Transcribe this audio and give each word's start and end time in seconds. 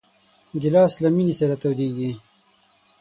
ګیلاس 0.61 0.93
له 1.03 1.09
مېنې 1.15 1.33
سره 1.39 1.55
تودېږي. 1.61 2.11